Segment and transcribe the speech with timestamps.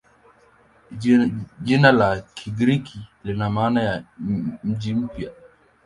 [1.65, 4.03] Jina la Kigiriki lina maana ya
[4.63, 5.31] "mji mpya".